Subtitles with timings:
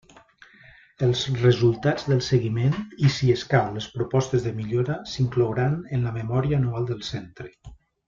[1.07, 2.73] Els resultats del seguiment
[3.09, 7.53] i, si escau, les propostes de millora, s'inclouran en la memòria anual del centre.